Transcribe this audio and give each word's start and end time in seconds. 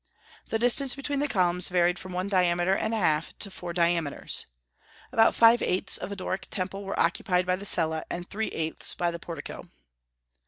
The 0.49 0.57
distance 0.57 0.95
between 0.95 1.19
the 1.19 1.27
columns 1.27 1.69
varied 1.69 1.99
from 1.99 2.11
one 2.11 2.27
diameter 2.27 2.75
and 2.75 2.91
a 2.91 2.97
half 2.97 3.37
to 3.37 3.51
four 3.51 3.71
diameters. 3.71 4.47
About 5.11 5.35
five 5.35 5.61
eighths 5.61 5.99
of 5.99 6.11
a 6.11 6.15
Doric 6.15 6.47
temple 6.49 6.83
were 6.85 6.99
occupied 6.99 7.45
by 7.45 7.55
the 7.55 7.65
cella, 7.67 8.03
and 8.09 8.27
three 8.27 8.47
eighths 8.47 8.95
by 8.95 9.11
the 9.11 9.19
portico. 9.19 9.69